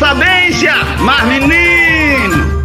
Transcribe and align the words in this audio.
sabência, 0.00 0.72
mas 1.00 1.22
menino 1.26 1.59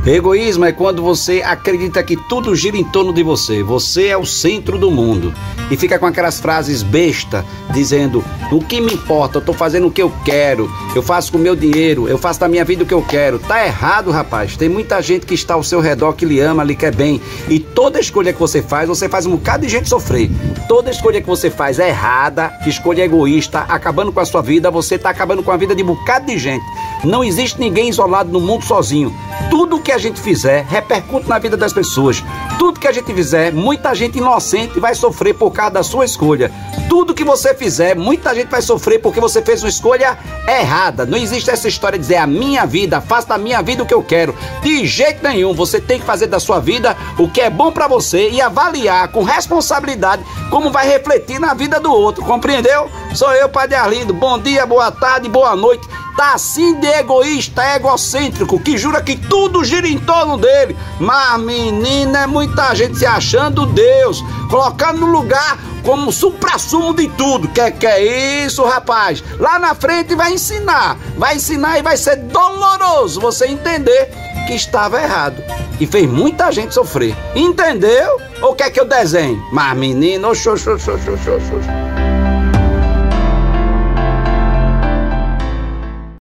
Egoísmo 0.06 0.66
é 0.66 0.72
quando 0.72 1.02
você 1.02 1.42
acredita 1.44 2.04
que 2.04 2.16
tudo 2.16 2.56
gira 2.56 2.78
em 2.78 2.84
torno 2.84 3.12
de 3.12 3.24
você. 3.24 3.64
Você 3.64 4.06
é 4.06 4.16
o 4.16 4.24
centro 4.24 4.78
do 4.78 4.92
mundo. 4.92 5.34
E 5.72 5.76
fica 5.76 5.98
com 5.98 6.06
aquelas 6.06 6.40
frases 6.40 6.84
besta, 6.84 7.44
dizendo: 7.72 8.24
O 8.52 8.60
que 8.60 8.80
me 8.80 8.94
importa? 8.94 9.40
Eu 9.40 9.42
tô 9.42 9.52
fazendo 9.52 9.88
o 9.88 9.92
que 9.92 10.04
eu 10.04 10.14
quero. 10.24 10.72
Eu 10.94 11.02
faço 11.02 11.32
com 11.32 11.40
o 11.40 11.42
meu 11.42 11.56
dinheiro. 11.56 12.08
Eu 12.08 12.20
faço 12.20 12.40
da 12.40 12.48
minha 12.48 12.64
vida 12.64 12.84
o 12.84 12.86
que 12.86 12.94
eu 12.94 13.02
quero. 13.02 13.40
Tá 13.40 13.66
errado, 13.66 14.12
rapaz. 14.12 14.56
Tem 14.56 14.70
muita 14.70 15.02
gente 15.02 15.26
que 15.26 15.34
está 15.34 15.56
ao 15.56 15.64
seu 15.64 15.80
redor 15.80 16.14
que 16.14 16.24
lhe 16.24 16.40
ama, 16.40 16.64
lhe 16.64 16.76
quer 16.76 16.94
bem. 16.94 17.20
E 17.50 17.60
toda 17.60 18.00
escolha 18.00 18.32
que 18.32 18.40
você 18.40 18.62
faz, 18.62 18.88
você 18.88 19.10
faz 19.10 19.26
um 19.26 19.32
bocado 19.32 19.66
de 19.66 19.72
gente 19.72 19.90
sofrer. 19.90 20.30
Toda 20.68 20.92
escolha 20.92 21.20
que 21.20 21.28
você 21.28 21.50
faz 21.50 21.80
é 21.80 21.90
errada, 21.90 22.54
escolha 22.68 23.02
egoísta, 23.02 23.62
acabando 23.62 24.12
com 24.12 24.20
a 24.20 24.26
sua 24.26 24.44
vida, 24.44 24.70
você 24.70 25.00
tá 25.00 25.10
acabando 25.10 25.42
com 25.42 25.52
a 25.52 25.58
vida 25.58 25.74
de 25.74 25.82
um 25.82 25.88
bocado 25.88 26.28
de 26.28 26.38
gente. 26.38 26.64
Não 27.04 27.24
existe 27.24 27.60
ninguém 27.60 27.90
isolado 27.90 28.32
no 28.32 28.40
mundo 28.40 28.64
sozinho. 28.64 29.12
Tudo 29.58 29.80
que 29.80 29.94
a 29.94 29.98
gente 29.98 30.20
fizer 30.20 30.66
repercute 30.66 31.30
na 31.30 31.40
vida 31.40 31.56
das 31.56 31.72
pessoas. 31.72 32.22
Tudo 32.60 32.78
que 32.78 32.90
a 32.90 32.92
gente 32.92 33.14
fizer, 33.14 33.54
muita 33.54 33.96
gente 33.96 34.18
inocente 34.18 34.82
vai 34.82 34.94
sofrer 34.94 35.34
por 35.34 35.50
causa 35.52 35.76
da 35.76 35.82
sua 35.82 36.04
escolha. 36.04 36.52
Tudo 36.90 37.14
que 37.14 37.24
você 37.24 37.56
fizer, 37.56 37.96
muita 37.96 38.36
gente 38.36 38.50
vai 38.50 38.62
sofrer 38.62 39.00
porque 39.00 39.22
você 39.22 39.42
fez 39.42 39.64
uma 39.64 39.70
escolha 39.70 40.18
errada. 40.46 41.06
Não 41.06 41.18
existe 41.18 41.50
essa 41.50 41.70
história 41.70 41.98
de 41.98 42.04
dizer 42.04 42.18
a 42.18 42.28
minha 42.28 42.66
vida, 42.66 43.00
faça 43.00 43.30
da 43.30 43.38
minha 43.38 43.62
vida 43.62 43.82
o 43.82 43.86
que 43.86 43.94
eu 43.94 44.04
quero. 44.04 44.36
De 44.62 44.86
jeito 44.86 45.24
nenhum. 45.24 45.54
Você 45.54 45.80
tem 45.80 46.02
que 46.02 46.06
fazer 46.06 46.28
da 46.28 46.38
sua 46.38 46.60
vida 46.60 46.98
o 47.18 47.30
que 47.30 47.40
é 47.40 47.50
bom 47.50 47.72
para 47.72 47.88
você 47.88 48.30
e 48.30 48.42
avaliar 48.42 49.08
com 49.08 49.24
responsabilidade 49.24 50.22
como 50.50 50.70
vai 50.70 50.86
refletir 50.86 51.40
na 51.40 51.54
vida 51.54 51.80
do 51.80 51.94
outro. 51.94 52.26
Compreendeu? 52.26 52.92
Sou 53.14 53.32
eu, 53.32 53.48
Padre 53.48 53.76
Arlindo. 53.76 54.14
Bom 54.14 54.38
dia, 54.38 54.66
boa 54.66 54.92
tarde, 54.92 55.30
boa 55.30 55.56
noite 55.56 55.88
tá 56.16 56.34
assim 56.34 56.80
de 56.80 56.88
egoísta, 56.88 57.76
egocêntrico, 57.76 58.60
que 58.60 58.78
jura 58.78 59.02
que 59.02 59.16
tudo 59.16 59.64
gira 59.64 59.88
em 59.88 59.98
torno 60.00 60.38
dele. 60.38 60.76
Mas, 61.00 61.40
menina, 61.42 62.20
é 62.24 62.28
muita 62.28 62.74
gente 62.74 62.98
se 62.98 63.06
achando 63.06 63.66
Deus, 63.66 64.24
colocando 64.50 65.02
no 65.02 65.08
lugar 65.08 65.58
como 65.84 66.12
supra-sumo 66.12 66.94
de 66.94 67.08
tudo. 67.10 67.48
Que 67.50 67.72
que 67.72 67.86
é 67.86 68.46
isso, 68.46 68.64
rapaz? 68.64 69.24
Lá 69.40 69.60
na 69.60 69.76
frente 69.76 70.16
vai 70.16 70.34
ensinar, 70.34 70.98
vai 71.18 71.36
ensinar 71.36 71.78
e 71.78 71.82
vai 71.82 71.98
ser 71.98 72.16
doloroso 72.18 73.20
você 73.20 73.48
entender 73.48 74.12
que 74.48 74.54
estava 74.54 75.02
errado 75.02 75.42
e 75.80 75.86
fez 75.86 76.10
muita 76.10 76.52
gente 76.52 76.74
sofrer. 76.74 77.16
Entendeu? 77.36 78.20
Ou 78.42 78.56
quer 78.56 78.70
que 78.70 78.80
eu 78.80 78.86
desenhe? 78.86 79.40
Mas, 79.52 79.78
menino, 79.78 80.30
oxô, 80.30 80.54
oxô, 80.54 80.74
oxô, 80.74 80.94
oxô, 80.94 81.14
oxô. 81.14 82.15